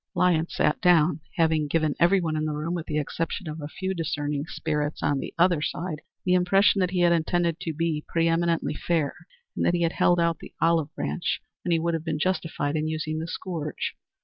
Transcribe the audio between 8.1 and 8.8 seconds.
eminently